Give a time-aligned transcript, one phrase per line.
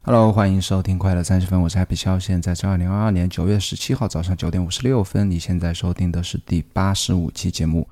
[0.00, 5.30] Hello，欢迎收听快乐三十分，我是 Happy 肖，现在是二零二二年九月十七号早上九点五十六分。
[5.30, 7.86] 你现在收听的是第八十五期节目，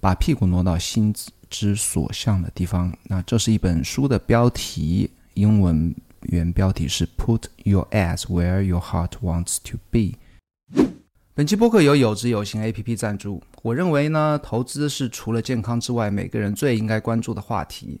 [0.00, 1.14] 把屁股挪到心
[1.48, 2.92] 之所向的地方。
[3.04, 10.18] 那这是一本书的标题，英文原标题是 Put Your Ass Where Your Heart Wants to Be。
[11.34, 13.40] 本期播客由有知有行 APP 赞助。
[13.62, 18.00] 我认为呢，投资是除了健康之外，每个人最应该关注的话题。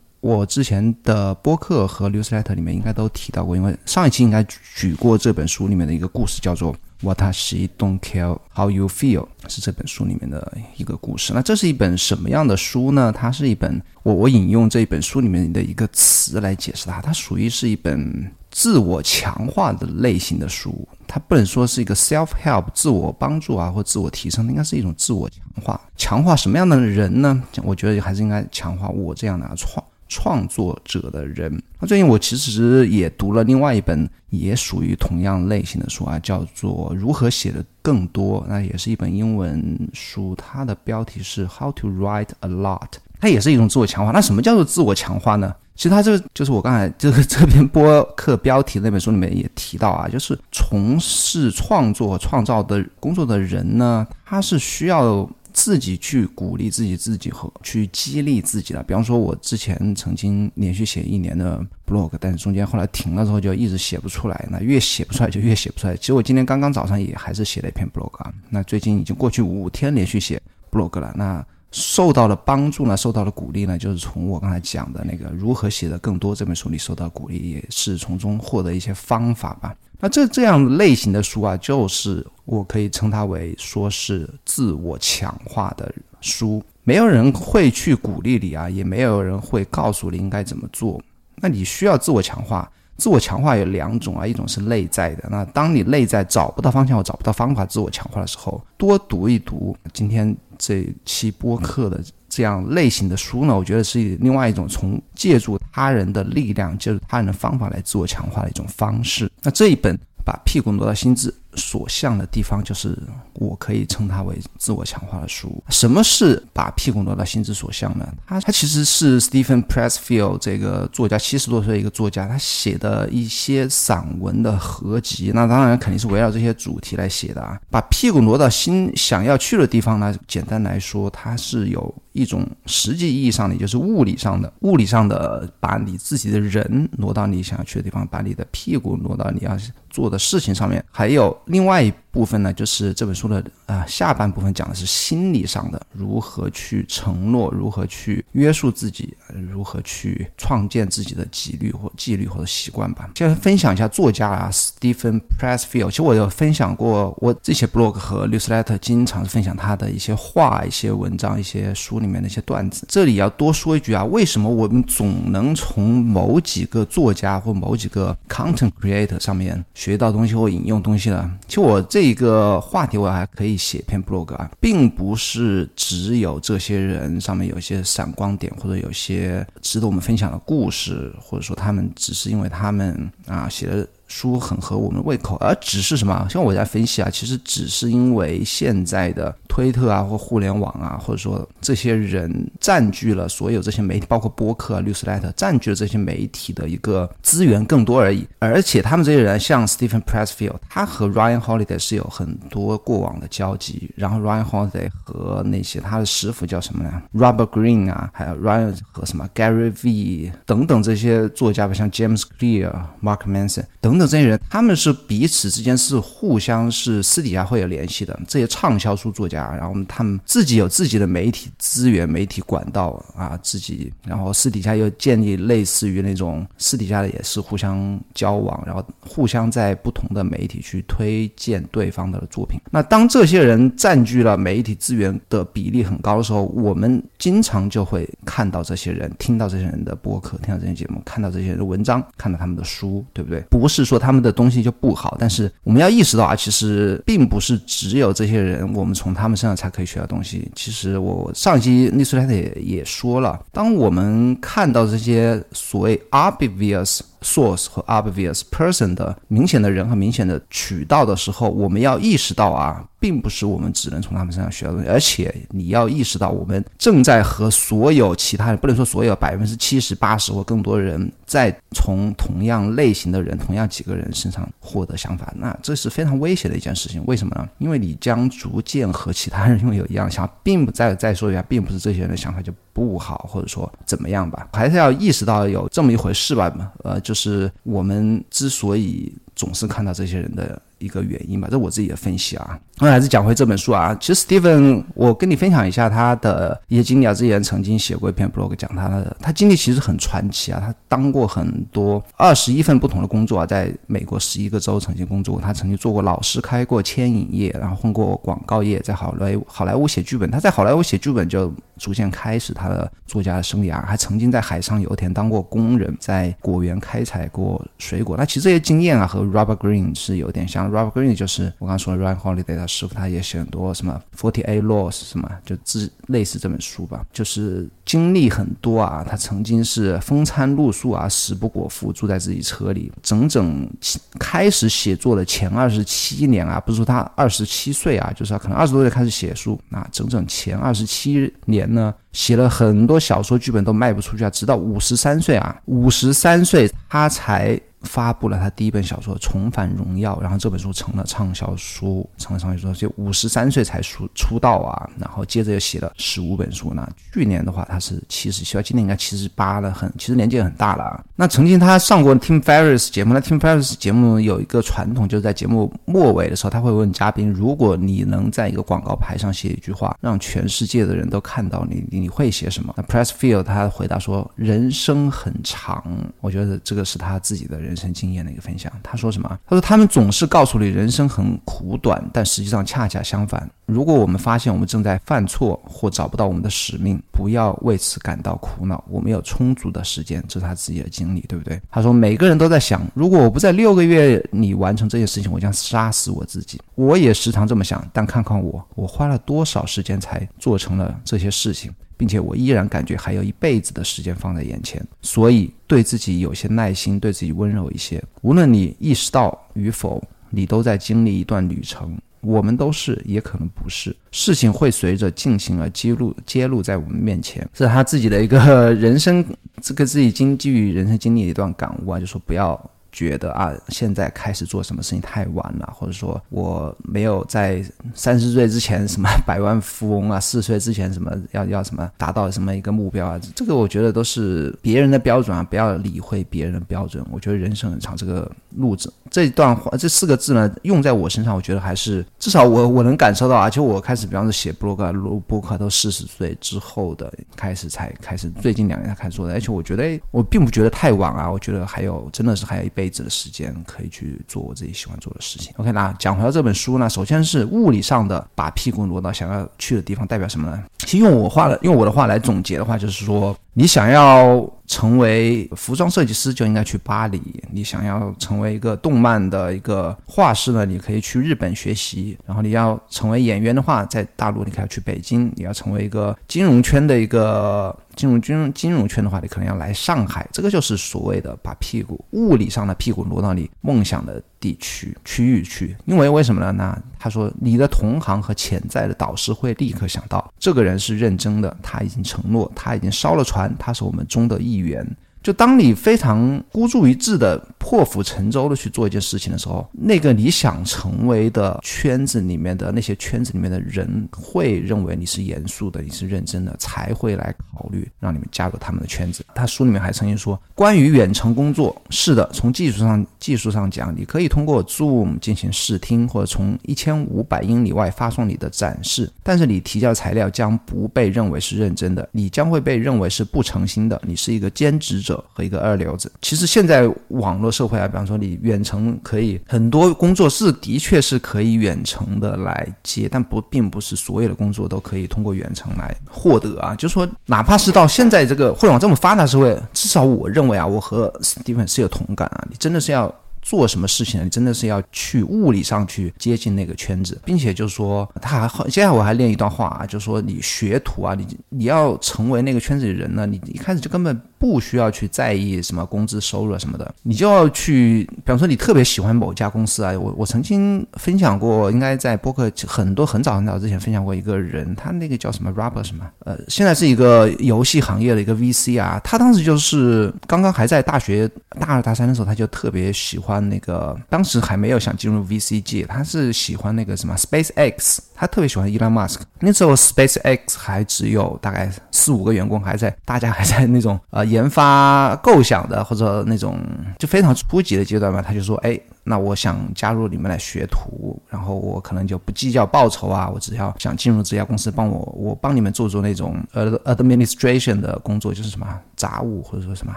[0.21, 11.33] 我之前的播客和 newsletter 里面应该都提到过，因为上一期应该举过这本书里面的一个故事，叫做 What She Don't Care How You Feel，是这本书里面的一个故事。
[11.33, 13.11] 那这是一本什么样的书呢？
[13.11, 20.87] 它是一本我我引用这一本书里面的一个词来解释它，它属于是一本自我强化的类型的书。
[21.07, 25.81] 它不能说是一个 self help 自我帮助啊，或自我提升，应该是一种自我强化。
[25.97, 27.41] 强化什么样的人呢？
[27.63, 29.83] 我觉得还是应该强化我这样的创。
[30.11, 42.79] 创作者的人，那最近我其实也读了另外一本也属于同样类型的书啊，叫做《如何写的更多》，那也是一本英文书，它的标题是《How to Write a Lot》，
[43.21, 44.11] 它也是一种自我强化。
[44.11, 45.55] 那什么叫做自我强化呢？
[45.77, 55.27] 其实它这个就是我刚才这个这篇播客标题那本书里面也提到啊，就是从事创作创造的工作的人呢，他是需要。
[55.61, 58.81] 自己去鼓励自己，自己和去激励自己的。
[58.81, 64.47] 比方说，我之前曾经连续写一年的 blog，但是中间后来停了之后，就一直写不出来。
[64.49, 65.95] 那越写不出来，就越写不出来。
[65.95, 68.33] 其实我今天刚刚早上也还是写了一篇 blog 啊。
[68.49, 70.41] 那最近已经过去五天连续写
[70.71, 71.13] blog 了。
[71.15, 79.75] 那受到了帮助呢，受到了鼓励呢，就是从我刚才讲的那个如何写的更多这本书里受到鼓励，也是从中获得一些方法吧。
[79.99, 86.61] 那这这样类型的书啊，就是我可以称它为说是自我强化的书。
[86.83, 90.99] 没有人会去鼓励你啊，也没有人会告诉你应该怎么做。
[91.35, 92.69] 那你需要自我强化。
[92.97, 95.27] 自我强化有两种啊，一种是内在的。
[95.31, 101.99] 那当你内在找不到方向或找不到方法自我强化的时候，多读一读今天这期播客的
[102.29, 109.29] 这样类型的书呢，我觉得是另外一种从借助他人的力量、借助他人的方法来自我强化的一种方式。
[109.41, 111.33] 那这一本把屁股挪到心智。
[111.55, 112.97] 所向的地方，就是
[113.33, 115.61] 我可以称它为自我强化的书。
[115.69, 118.07] 什么是把屁股挪到心之所向呢？
[118.25, 125.31] 它它其实是 Stephen Pressfield 这个作家，七十多岁一个作家，他写的一些散文的合集。
[125.33, 127.59] 那当然肯定是围绕这些主题来写的啊。
[127.69, 139.57] 把屁股挪到心想要去的地方呢，简单来说，它是有一种实际意义上的，就是物理上的，物理上的把你自己的人挪到你想要去的地方，把你的屁股挪到你要
[139.89, 141.37] 做的事情上面，还有。
[141.45, 149.15] 另外一部分呢，就是这本书的啊下半部分讲的是心理上的如何去承诺，如何去约束自己，
[149.49, 153.09] 如何去创建自己的纪律或纪律或者习惯吧。
[153.15, 155.89] 先分享一下作家啊，Stephen Pressfield。
[155.89, 162.85] 其实我有分享过，我这些 blog 和 newsletter 经常分享他的一些话、一些文章、一些书里面的一些段子。
[162.89, 171.31] 这里要多说一句啊，为什么我们总能从某几个作家或某几个 content creator 上面学到东西或引用东西呢？
[171.47, 183.87] 其实我这这个话题我还可以写篇 blog 啊，并不是只有这些人上面有一些闪光点，或者有些值得我们分享的故事，或者说他们只是因为他们啊写的。
[184.11, 186.27] 书很合我们胃口，而只是什么？
[186.29, 198.27] 像我在分析啊，其实只是因为现在的推特啊，或互联网啊，或者说这些人占据了所有这些媒体，包括播客、啊、律师 letter，占据了这些媒体的一个资源更多而已。
[198.39, 203.89] 而且他们这些人，像 Stephen Pressfield，他和 Ryan Holiday 是有很多过往的交集。
[203.95, 214.00] 然后 Ryan Holiday 和那些他的师傅叫什么呢？Robert Green 啊，还有 Ryan 和什么 Gary V 等等这些作家吧，像 James Clear、Mark Manson 等等。
[214.07, 218.17] 这些人，他们是彼此之间是互相是私底下会有联系的。
[218.27, 232.59] 这些畅销书作家，然后他们自己有自己的媒体资源、媒体管道啊，自己然后私底下又建立类似于那种私底下的也是互相交往，然后互相在不同的媒体去推荐对方的作品。
[232.71, 243.41] 那当这些人占据了媒体资源的比例很高的时候，我们经常就会看到这些人，听到这些人的播客，听到这些节目，看到这些人的文章，看到他们的书，对不对？
[243.49, 250.49] 不是说他们的东西就不好，但是我们要意识到啊，其实并不是只有这些人，我们从他们身上才可以学到东西。
[250.55, 257.01] 其实我上一期历史台也也说了，当我们看到这些所谓 obvious。
[257.21, 277.03] Source 和 obvious person 的明显的人和明显的渠道的时候，我们要意识到啊，并不是我们只能从他们身上学到东西，而且你要意识到，我们正在和所有其他人，不能说所有百分之七十八十或更多的人，在从同样类型的人、同样几个人身上获得想法，那这是非常危险的一件事情。
[277.05, 277.47] 为什么呢？
[277.59, 286.53] 因为你将逐渐和其他人拥有一样想法，并不再再说一下，并不是这些人的想法就不好，或者说怎么样吧，还是要意识到有这么一回事吧，
[286.83, 287.13] 呃，就。
[287.13, 290.59] 是我们之所以总是看到这些人的。
[290.81, 292.59] 一个原因吧，这我自己的分析啊。
[292.81, 293.95] 那还是讲回这本书啊。
[293.99, 297.13] 其实 Steven，我跟你分享一下他的一些经历啊。
[297.13, 300.59] 之前曾经写过一篇 blog 讲他的，他经历其实很传奇啊。
[300.59, 305.41] 他当过很多二十一份不同的工作啊，在美国十一个州曾经工作过。
[305.41, 310.31] 他曾经做过老师，开过牵引业，然后混过广告业，在好莱好莱坞写剧本。
[310.31, 318.17] 他在好莱坞写剧本就逐渐开始他的作家的生涯，还曾经在海上油田当过工人，在果园开采过水果。
[318.17, 320.71] 那其实这些经验啊，和 Robert Green 是有点像。
[320.71, 329.05] Robert Green 就是我刚刚说的 Ryan Holiday 的师傅，他也写很多什么 Forty Eight Laws 什么，就自类似这本书吧，就是经历很多啊。
[329.07, 333.69] 他曾经是风餐露宿啊，食不果腹，住在自己车里，整整
[334.17, 347.59] 开始写作的前二十七年啊，不是说他二十七岁啊，就是他可能二十多岁开始写书啊，整整前二十七年呢，写了很多小说剧本都卖不出去啊，直到五十三岁啊，五十三岁他才。
[347.83, 352.79] 发布了他第一本小说《重返荣耀》，然后这本书成了畅销书，成了畅销书。
[352.79, 356.87] 就五十三岁才出出道啊，然后接着又写了十五本书呢。
[357.11, 361.03] 去年的话他是七十七，今年应该七十八了，很其实年纪也很大了。
[361.15, 372.73] 那曾经他上过 Tim Ferriss 节目，那 Tim Ferriss 节目有一个传统，就是在节目末尾的时候，他会问嘉宾：如果你能在一个广告牌上写一句话，让全世界的人都看到你，你会写什么？
[372.77, 375.83] 那 Pressfield 他回答说：人生很长。
[376.19, 377.70] 我觉得这个是他自己的人。
[377.71, 379.39] 人生经验的一个分享，他说什么？
[379.47, 383.49] 他说他们总是告诉你人生很苦短，但实际上恰恰相反。
[383.65, 388.83] 如果我们发现我们正在犯错或找不到我们的使命，不要为此感到苦恼。
[388.89, 391.61] 我们有充足的时间，这是他自己的经历，对不对？
[391.71, 396.59] 他说每个人都在想，如果我不在六个月里完成这件事情，我将杀死我自己。
[396.75, 401.73] 我也时常这么想，但看看我，我花了多少时间才做成了这些事情。
[402.01, 408.03] 并且我依然感觉还有一辈子的时间放在眼前，所以对自己有些耐心，对自己温柔一些。
[408.23, 411.95] 无论你意识到与否，你都在经历一段旅程。
[412.21, 413.95] 我们都是，也可能不是。
[414.11, 417.47] 事情会随着进行而揭露，揭露在我们面前。
[417.53, 419.23] 这是他自己的一个人生，
[419.61, 422.59] 这个自己经基于人生经历的一段感悟啊，就说不要。
[422.91, 437.01] 觉得啊，现在开始做什么事情太晚了，或者说我没有在三十岁之前什么百万富翁啊，四十岁之前什么要要什么达到什么一个目标啊，这个我觉得都是别人的标准啊，不要理会别人的标准。
[437.09, 452.80] 我觉得人生很长，这个路子这段话这四个字呢，用在我身上，我觉得还是至少我我能感受到，而且我开始比方说写博客、录博客都四十岁之后的开始才开始，最近两年才开始做的，而且我觉得我并不觉得太晚啊，我觉得还有真的是还有一辈。
[452.81, 455.53] 辈子的时间可以去做我自己喜欢做的事情。
[455.57, 460.63] OK，那讲回到这本书呢，首先是物理上的把屁股挪到想要去的地方，代表什么呢？
[460.79, 463.37] 其实用我话的，用我的话来总结的话，就是说。
[463.53, 467.19] 你想要成为服装设计师，就应该去巴黎；
[467.51, 480.27] 你想要成为一个动漫的一个画师呢，你可以去日本学习；然后你要成为演员的话，在大陆你可以去北京；你要成为一个金融圈的一个金融金金融圈的话，你可能要来上海。
[480.31, 484.21] 这个就是所谓的把屁股物理上的屁股挪到你梦想的。
[484.41, 486.51] 地区区域去，因为为什么呢？
[486.51, 494.83] 那他说，你的同行和潜在的导师会立刻想到，这个人是认真的，他已经承诺，他已经烧了船，他是我们中的一员。
[495.21, 509.23] 就当你非常孤注一掷的破釜沉舟的去做一件事情的时候，那个你想成为的圈子里面的那些圈子里面的人会认为你是严肃的，你是认真的，才会来考虑让你们加入他们的圈子。
[509.35, 525.10] 他书里面还曾经说，关于远程工作，是的，从技术上技术上讲，你可以通过 Zoom 进行视听，或者从一千五百英里外发送你的展示，但是你提交材料将不被认为是认真的，你将会被认为是不诚心的，你是一个兼职者。
[525.33, 536.75] 和一个二流子，其实现在网络社会啊，比方说你远程可以很多工作是的确是可以远程的来接，但不并不是所有的工作都可以通过远程来获得啊。
[536.75, 543.13] 就是说，哪怕是到现在这个互联网这么发达社会，至少我认为啊，我和 Steven 是有同感啊，你真的是要。
[543.41, 544.23] 做什么事情？
[544.23, 571.27] 你真的是要去物理上去接近那个圈子，并且就是说，他还接下来我还练一段话啊，就是说你学徒啊，你你要成为那个圈子里人呢，你一开始就根本不需要去在意什么工资收入啊什么的，你就要去，比方说你特别喜欢某家公司啊，我我曾经分享过，应该在播客很多很早很早之前分享过一个人，他那个叫什么 Robert 什么，呃，现在是一个游戏行业的一个 VC 啊，他当时就是刚刚还在大学
[571.59, 573.30] 大二大三的时候，他就特别喜欢。
[573.39, 579.21] 那个当时还没有想进入 VC 界，他是喜欢那个什么 SpaceX，他特别喜欢 Elon Musk。
[579.39, 586.59] 那时候 SpaceX 还只有大概四五个员工，还在大家还在那种呃研发构想的或者那种
[586.99, 588.79] 就非常初级的阶段嘛，他就说，哎。
[589.03, 599.91] 那我想加入你们来学徒，然后我可能就不计较报酬啊，我只要想进入这家公司，帮我我帮你们做做那种呃 administration 的工作，就是什么杂务或者说什么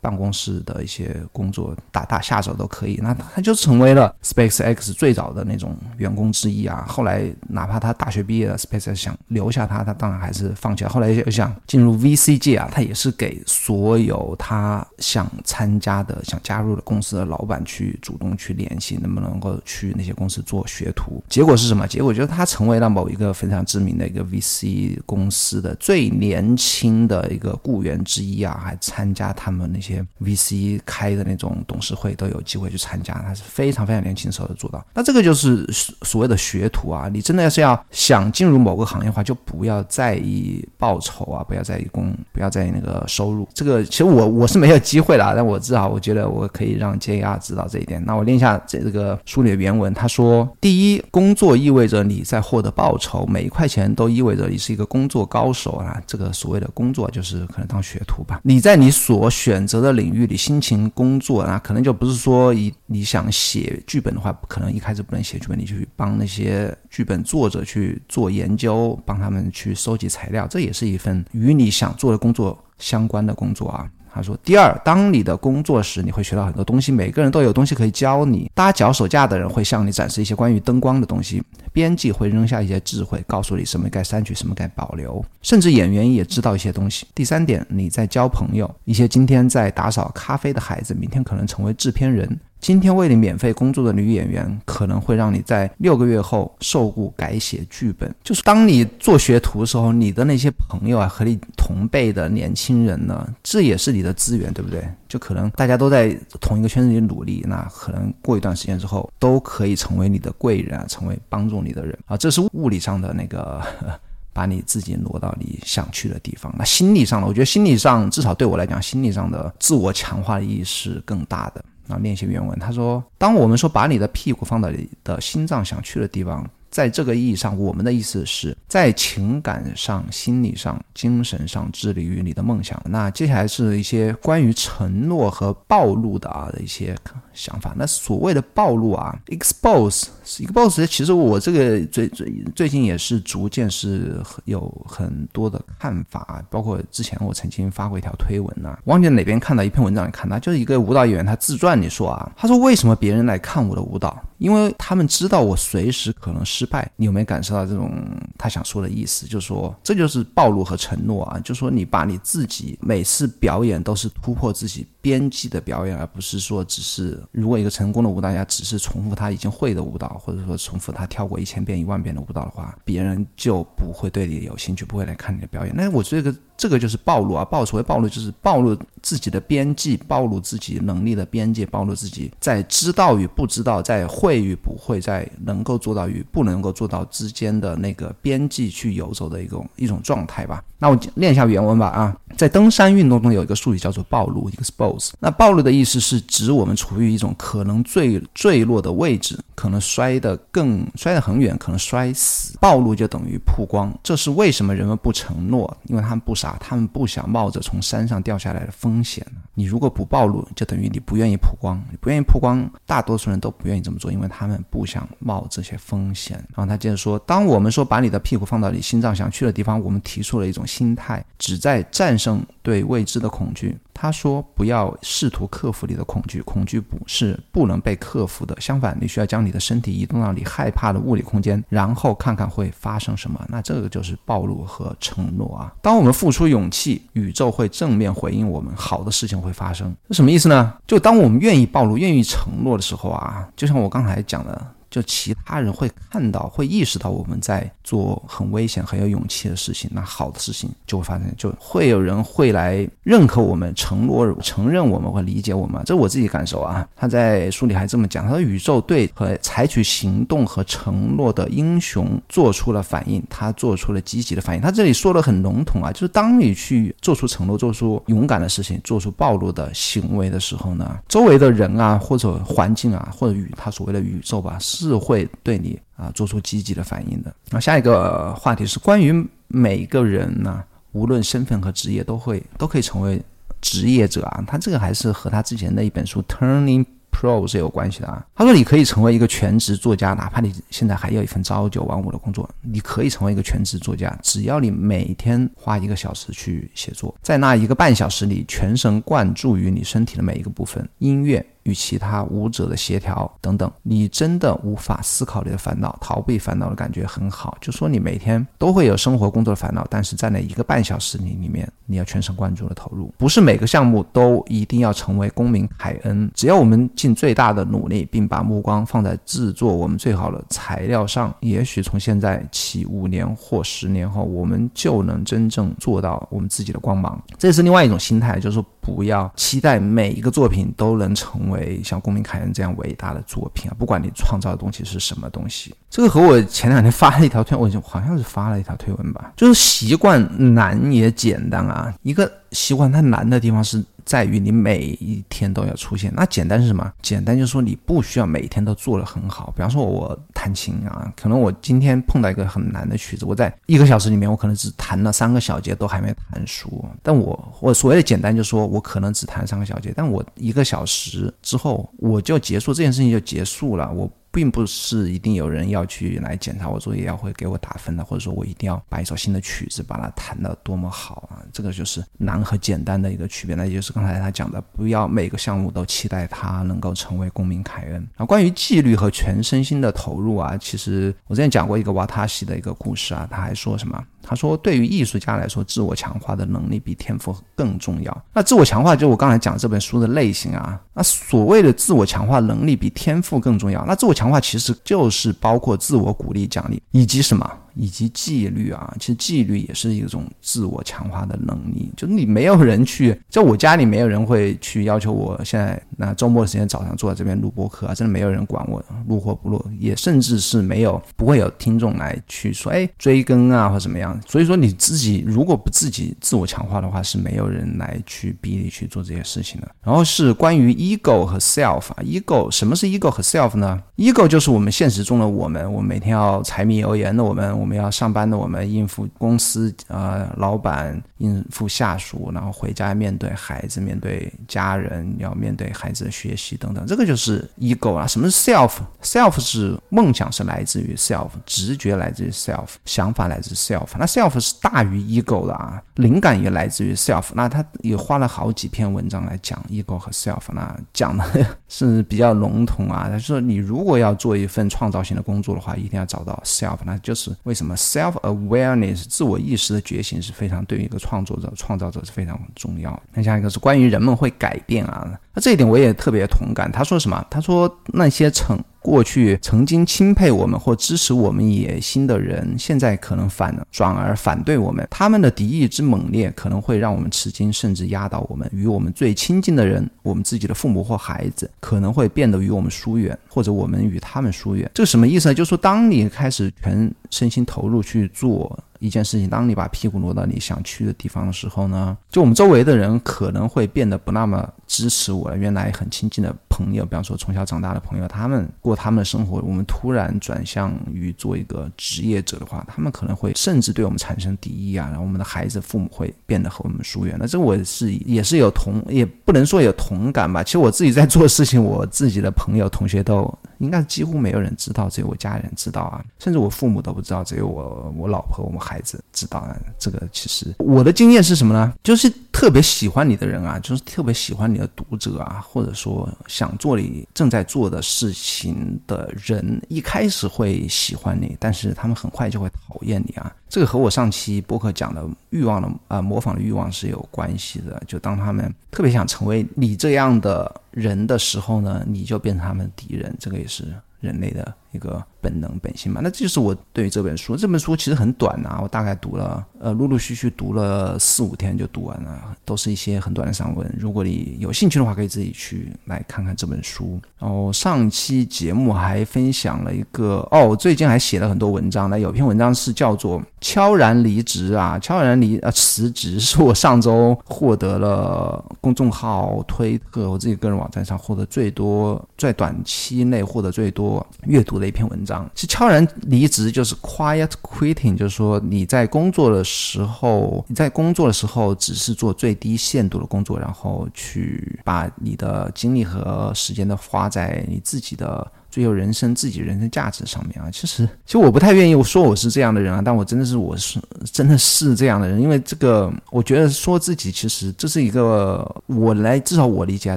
[0.00, 2.98] 办公室的一些工作，打打下手都可以。
[3.02, 6.86] 那 他就成为了 SpaceX 最早的那种员工之一啊。
[6.88, 10.90] 后来哪怕他大学毕业了，SpaceX 想留下他，他当然还是放弃了。
[10.90, 18.96] 后来又想进入 VC 界啊，他也是给所有他想参加的、想加入的公司的老板去主动去联系。
[19.02, 21.22] 能不能够去那些公司做学徒？
[21.28, 21.86] 结果是什么？
[21.86, 33.14] 结果就是他成为了某一个非常知名的一个 VC 公司的最年轻的一个雇员之一啊，还参加他们那些 VC 开的那种董事会都有机会去参加。
[33.14, 34.84] 他是非常非常年轻时候就做到。
[34.94, 35.66] 那这个就是
[36.02, 37.08] 所谓的学徒啊！
[37.12, 43.48] 你真的要是要想进入某个行业的话，就不要在意报酬啊，不要在意工，不要在意那个收入。
[43.54, 48.04] 这个其实我我是没有机会了，但我至少我觉得我可以让 JR 知道这一点。
[48.04, 48.60] 那我念一下。
[48.66, 56.00] 这这个书里的原文，他说：第一，工作意味着你在获得报酬，每一块钱都意味着你是一个工作高手啊。
[56.06, 58.40] 这个所谓的工作，就是可能当学徒吧。
[58.42, 73.90] 你在在你所选择的领域里辛勤工作那，可能就不是说你你想写剧本的话，可能一开始不能写剧本，你去帮那些剧本作者去做研究，帮他们去收集材料，这也是一份与你想做的工作相关的工作啊。
[74.12, 76.90] 他说：“第二，当你的工作时，你会学到很多东西。
[76.90, 78.50] 每个人都有东西可以教你。
[78.54, 85.24] 搭脚手架的人会向你展示一些关于灯光的东西，编辑会扔下一些智慧，告诉你什么该删去，什么该保留。
[85.42, 87.06] 甚至演员也知道一些东西。
[87.14, 88.68] 第三点，你在交朋友。
[88.84, 98.12] 一些今天在打扫咖啡的孩子，明天可能成为制片人。”今天为你免费工作的女演员，可能会让你在六个月后受雇改写剧本。
[98.22, 104.86] 就是当你做学徒的时候，你的那些朋友啊，和你同辈的年轻人呢，这也是你的资源，对不对？
[105.08, 112.16] 就可能大家都在同一个圈子里努力，那可能过一段时间之后，都可以成为你的贵人啊，成为帮助你的人啊。
[112.16, 113.62] 这是物理上的那个，
[114.34, 116.52] 把你自己挪到你想去的地方。
[116.58, 121.64] 那心理上的，我觉得心理上至少对我来讲，心理上的自我强化意义是更大的。
[121.88, 122.58] 啊，练习原文。
[122.58, 132.78] 他说：“当我们说把你的屁股放到你的心脏想去的地方。”在这个意义上，我们的意思是在情感上、心理上、精神上致力于你的梦想。
[132.84, 136.94] 那接下来是一些关于承诺和暴露的啊的一些
[137.38, 137.72] 想法。
[137.76, 154.20] 那所谓的暴露啊，expose，expose，其实我这个最最最近也是逐渐是有很多的看法，包括之前我曾经发过一条推文呐，忘记哪边看到一篇文章里看到，就是一个舞蹈演员他自传里说啊，他说为什么别人来看我的舞蹈？
[154.38, 157.92] 因为他们知道我随时可能失败，你有没有感受到这种
[158.36, 159.26] 他想说的意思？
[159.26, 161.40] 就是说，这就是暴露和承诺啊！
[161.40, 175.74] 就是说你把你自己每次表演都是突破自己编辑的表演，而不是说只是如果一个成功的舞蹈家只是重复他已经会的舞蹈，或者说重复他跳过一千遍、一万遍的舞蹈的话，别人就不会对你有兴趣，不会来看你的表演。
[175.74, 176.34] 那我这个。
[176.58, 177.44] 这个就是暴露啊！
[177.44, 190.62] 暴所谓暴露，就是暴露自己的边际，暴露自己能力的边界，暴露自己在知道与不知道，在会与不会，在能够做到与不能够做到之间的那个边际去游走的一种一种状态吧。
[190.80, 195.10] 那我念一下原文吧啊，在登山运动中有一个术语叫做暴露 （expose）。
[195.18, 202.56] 那暴露的意思是指我们处于一种可能坠坠落的位置，可能摔得更摔得很远，可能摔死。
[202.60, 205.76] 暴露就等于曝光，这是为什么人们不承诺？
[205.86, 209.26] 因为他们不傻，他们不想冒着从山上掉下来的风险。
[209.54, 211.82] 你如果不暴露，就等于你不愿意曝光。
[211.90, 216.36] 你不愿意曝光，大多数人都不愿意这么做，因为他们不想冒这些风险。
[216.54, 228.56] 然后他接着说：“当我们说把你的屁股放到你心脏想去的地方，我们提出了一种心态，旨在战胜对未知的恐惧。”他说：“不要试图克服你的恐惧，恐惧不是不能被克服的。
[228.60, 233.44] 相反，你需要将你的身体移动到你害怕的物理空间，然后看看会发生什么。
[233.48, 235.74] 那这个就是暴露和承诺啊！
[235.82, 239.92] 当我们付出勇气，宇宙会正面回应我们，好的事情会发生。
[240.08, 240.72] 这什么意思呢？
[240.86, 255.82] 就当我们愿意暴露、愿意承诺的时候啊，就像我刚才讲的。”就其他人会看到，会意识到我们在做很危险、很有勇气的事情，那好的事情就会发生，就会有人会来认可我们、承诺、承认我们、会理解我们。
[255.84, 256.86] 这是我自己感受啊。
[256.96, 274.56] 他在书里还这么讲，他说：“宇宙对和采取行动和承诺的英雄做出了反应，他做出了积极的反应。”他这里说的很笼统啊，就是当你去做出承诺、做出勇敢的事情、做出暴露的行为的时候呢，周围的人啊，或者环境啊，或者宇他所谓的宇宙吧。
[274.60, 277.34] 是是会对你啊做出积极的反应的。
[277.50, 283.22] 那下一个话题是关于每个人呢，无论身份和职业，都会都可以成为
[283.60, 284.44] 职业者啊。
[284.46, 288.24] 他这个还是和他之前的一本书《Turning Pro》是有关系的啊。
[288.34, 301.44] 他说你可以成为一个全职作家，哪怕你现在还有一份朝九晚五的工作，你可以成为一个全职作家，只要你每天花一个小时去写作，在那一个半小时里全神贯注于你身体的每一个部分，音乐。
[301.68, 307.58] 与其他舞者的协调等等，你真的无法思考你的烦恼，逃避烦恼的感觉很好。
[307.60, 313.12] 就说你每天都会有生活工作的烦恼，但是在那一个半小时里里面，你要全神贯注的投入。
[313.18, 327.22] 不是每个项目都一定要成为公民凯恩，只要我们尽最大的努力，并把目光放在制作我们最好的材料上，也许从现在起五年或十年后，我们就能真正做到我们自己的光芒。
[327.36, 328.64] 这是另外一种心态，就是说
[328.94, 331.80] 不要期待每一个作品都能成为。
[331.84, 343.84] 像公民凯恩这样伟大的作品啊，不管你创造的东西是什么东西，这个和我前两天发了一条推，我就好像是发了一条推文吧，就是习惯难也简单啊，一个习惯它难的地方是。
[344.08, 346.10] 在于你每一天都要出现。
[346.16, 346.90] 那简单是什么？
[347.02, 349.52] 简单就是说你不需要每天都做得很好。
[349.54, 356.82] 比方说，我弹琴啊，可能我今天碰到一个很难的曲子，我在一个小时里面，我可能只弹了三个小节，都还没弹熟。
[357.02, 363.92] 但我我所谓的简单，就是说我可能只弹三个小节，但我一个小时之后我就结束这件事情就结束了。
[363.92, 364.10] 我。
[364.38, 371.42] 并不是一定有人要去来检查我作业，要会给我打分的，或者说我一定要把一首新的曲子把它弹得多么好啊！
[371.52, 373.56] 这个就是难和简单的一个区别。
[373.56, 378.08] 那也就是刚才他讲的，不要每个项目都期待他能够成为公民凯恩。
[378.16, 384.00] 啊，关于纪律和全身心的投入啊，其实我之前讲过一个瓦塔西的一个故事啊，他还说什么？
[384.28, 388.24] 他说，对于艺术家来说，自我强化的能力比天赋更重要。
[388.34, 390.78] 那自我强化，就我刚才讲这本书的类型啊。
[390.92, 397.50] 那所谓的自我强化能力比天赋更重要，那自我强化其实就是包括自我鼓励、奖励以及什么？
[397.78, 401.92] 以及纪律啊，其实纪律也是一种自我强化的能力。
[401.96, 414.20] 就是你没有人去，在我家里没有人会去要求我现在那周末的时间早上坐在这边录播课啊，真的没有人管我录或不录，也甚至是没有不会有听众来去说哎追更啊或怎么样。
[414.26, 419.68] 所以说你自己如果不自己自我强化的话，是没有人来去逼你去做这些事情的。
[419.84, 427.67] 然后是关于 ego 和 self 啊，ego 什么是 ego 和 self 呢？ego 就是我们现实中的我们，我每天要柴米油盐的我们，我。
[427.68, 438.06] 我们要上班的，我们应付公司呃老板，应付下属，然后回家面对孩子，面对家人，要面对孩子的学习等等，这个就是 ego 啊。
[438.06, 443.88] 什么是 self？self 是梦想是来自于 self，直觉来自于 self，想法来自 self。
[443.98, 447.26] 那 self 是大于 ego 的啊，灵感也来自于 self。
[447.34, 451.22] 那他也花了好几篇文章来讲 ego 和 self，那讲的
[451.68, 453.10] 是比较笼统啊。
[453.10, 457.57] 他说你如果要做一份创造性的工作的话，一定要找到 self，那就是为。
[457.58, 462.98] 什么 self awareness 自我意识的觉醒是非常对于一个创作者、创造者是非常重要。
[463.12, 466.70] 那下一个是关于人们会改变啊，那这一点我也特别同感。
[466.70, 467.26] 他说什么？
[467.28, 468.58] 他说那些成。
[468.80, 474.86] 过去曾经钦佩我们或支持我们野心的人，现在可能反转而反对我们。
[474.90, 478.48] 他们的敌意之猛烈，可能会让我们吃惊，甚至压倒我们。
[478.52, 484.70] 与我们最亲近的人，我们自己的父母或孩子，可能会变得与我们疏远，或者我们与他们疏远。
[484.72, 485.34] 这什么意思呢？
[485.34, 495.36] 就是说，当你开始全身心投入去做一件事情，当你把屁股挪到你想去的地方的时候呢，就我们周围的人可能会变得不那么支持我了。
[495.36, 507.16] 原来很亲近的朋友，比方说从小长大的朋友，他们过他们的生活，我们突然转向于做一个职业者的话，他们可能会甚至对我们产生敌意啊，然后我们的孩子、父母会变得和我们疏远。
[507.18, 510.42] 那这我是也是有同，也不能说有同感吧。
[510.42, 519.38] 其实我自己在做事情，我自己的朋友、同学都应该几乎没有人知道，只有我家人知道啊，甚至我父母都不知道，只有我我老婆、我们孩子知道。
[519.78, 521.72] 这个其实我的经验是什么呢？
[521.82, 533.34] 就是特别喜欢你的人啊，就是特别喜欢你的读者啊，或者说想做你正在做的事情的人，一开始会喜欢你，但是他们很快就会讨厌你啊。
[533.48, 537.80] 这个和我上期播客讲的欲望的啊模仿的欲望是有关系的。
[537.86, 543.16] 就当他们特别想成为你这样的人的时候呢，你就变成他们敌人。
[543.18, 543.64] 这个也是
[544.00, 544.54] 人类的。
[544.72, 547.34] 一个本能本性嘛，那这就是我对于这本书。
[547.36, 553.74] 这本书其实很短啊，我大概读了，呃，陆陆续续读了四五天就读完了，都是一些很短的散文。
[553.78, 557.00] 如果你有兴趣的话，可以自己去来看看这本书。
[557.18, 561.88] 然后上期节目还分享了一个，哦，我最近还写了很多文章。
[561.88, 574.57] 那有篇文章是叫做《悄然离职》啊，悄然离呃辞职，是我上周获得了公众号、推特我自己个人网站上获得最多，在短期内获得最多阅读。
[574.58, 588.26] 的一篇文章，其实悄然离职就是 quiet quitting，就是说你在工作的时候，你在工作的时候只是做最低限度的工作，然后去把你的精力和时间都花在你自己的。
[588.50, 593.80] 追求人生自己人生价值上面啊，其实其实我不太愿意说我是这样的人啊，但我真的是我是
[594.12, 599.96] 真的是这样的人，因为这个我觉得说自己其实这是一个我来至少我理解啊，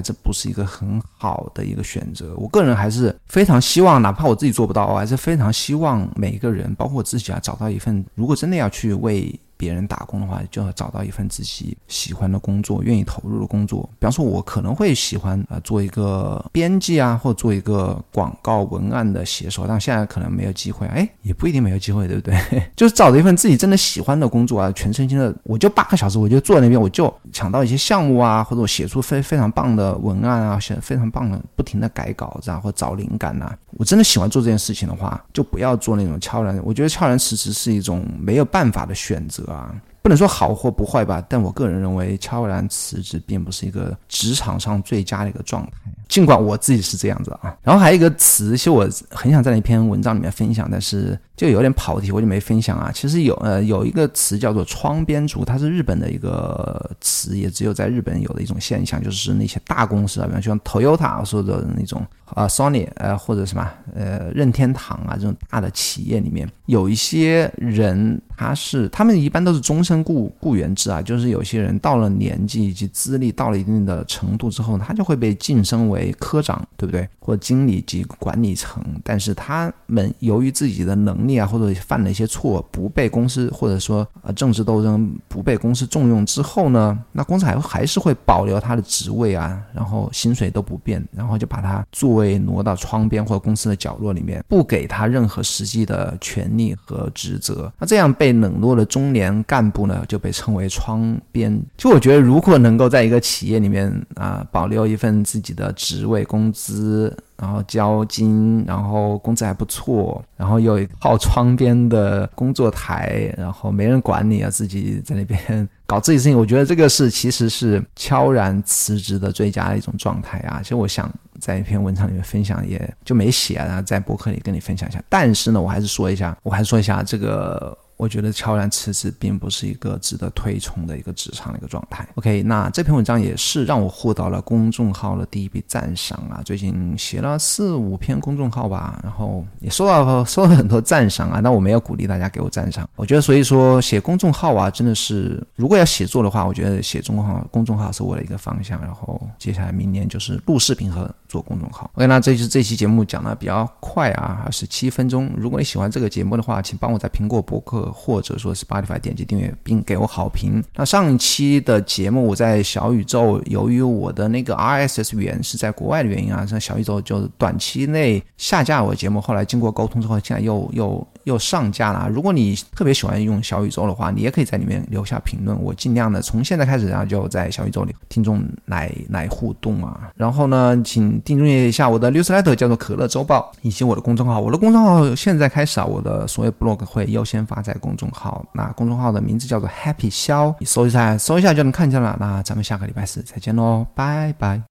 [0.00, 2.34] 这不是一个很好的一个选择。
[2.36, 9.34] 我个人还是非常希望，哪怕我自己做不到，我还是非常希望每一个人，包括我自己啊，找到一份如果真的要去为。
[9.62, 13.88] 别人打工的话，就要找到一份自己喜欢的工作，愿意投入的工作。
[14.00, 20.84] 比方说，我可能会喜欢啊，做一个编辑啊，或者做一个广告文案的写手，但现在可能没有机会。
[20.88, 22.36] 哎，也不一定没有机会，对不对？
[22.74, 33.54] 就是找着一份自己真的喜欢的工作啊，全身心的，我就八个小时，我就坐在那边，我就抢到一些项目啊，或者我写出非非常棒的文案啊，写非常棒的，不停的改稿子啊，或找灵感呐。
[33.78, 36.60] 我真的喜欢做这件事情的话，就不要做那种悄然。
[36.64, 39.51] 我觉得悄然辞职是一种没有办法的选择。
[39.52, 45.72] 啊，不能说好或不坏吧，但我个人认为悄然辞职并不是一个职场上最佳的一个状态，
[46.08, 47.56] 尽管我自己是这样子啊。
[47.62, 52.90] 然后还有一个词，其实我很想在那篇文章里面分享，但是就有点跑题，我就没分享啊。
[52.92, 62.04] 其实有呃有一个词叫做窗边族，它是日本的一个词，也只有在日本有的一种现象，就是那些大公司啊，比方像 Toyota 说的那种。
[62.34, 77.08] 啊，Sony，呃，或者什么，呃，任天堂啊，这种大的企业里面，有一些人，他是他们一般都是终身雇雇员制啊，就是有些人到了年纪以及资历到了一定的程度之后，他就会被晋升为科长，对不对？
[77.20, 92.32] 或者经理及管理层，但是他们由于自己的能力啊，或者犯了一些错，不被公司或者说呃政治斗争不被公司重用之后呢，那公司还还是会保留他的职位啊，然后薪水都不变，然后就把他座位。
[92.42, 97.72] 挪到窗边或者公司的角落里面，不给他任何实际的权利和职责。
[97.78, 101.60] 那这样被冷落的中年干部呢，就被称为窗边。
[101.76, 107.16] 就我觉得，如果能够在一个企业里面啊，保留一份自己的职位、工资。
[107.38, 116.38] 然后交金，然后工资还不错，然后有一套窗边的工作台，然后没人管你啊，自己在那边搞自己事情。
[116.38, 120.60] 我觉得这个是其实是悄然辞职的最佳的一种状态啊。
[120.62, 125.02] 其实我想在一篇文章里面分享，也就没写啊，在博客里跟你分享一下。
[125.08, 127.76] 但是呢，我还是说一下，我还是说一下这个。
[128.02, 132.04] 我觉得悄然辞职并不是一个值得推崇的一个职场的一个状态。
[132.16, 136.42] OK，那这篇文章也是让我获得了公众号的第一笔赞赏啊！
[136.44, 141.38] 最近写了四五篇公众号吧，然后也收到收到很多赞赏啊。
[141.38, 148.80] 那我没有鼓励大家给我赞赏，我觉得所以说写公众号啊，真的是如果要写作的话，我觉得写中号公众号是我的一个方向。
[148.82, 151.88] 然后接下来明年就是录视频和做公众号。
[151.94, 155.30] OK，那这就是这期节目讲的比较快啊，二十七分钟。
[155.36, 157.91] 如果你喜欢这个节目的话，请帮我在苹果博客。
[157.92, 160.62] 或者说 Spotify 点击订阅并给我好评。
[160.74, 169.20] 那上一期的节目我在小宇宙，由于我的那个 RSS 源是在国外的原因啊，像小宇宙就短期内下架我节目。
[169.20, 172.08] 后来经过沟通之后，现在又又又上架了。
[172.08, 180.10] 如果你特别喜欢用小宇宙的话，你也可以在里面留下评论，我尽量的从现在开始啊，就在小宇宙里听众来来互动啊。
[180.16, 184.40] 然后呢，请订阅一下我的 newsletter，叫做可乐周报，以及我的公众号。
[184.40, 188.44] 我的公众号现在开始啊，我的所有 blog 会优先发在公众号。
[188.52, 192.16] 那公众号的名字叫做 Happy 肖，你搜一下，搜一下就能看见了。
[192.20, 194.62] 那咱们下个礼拜四再见喽，拜拜。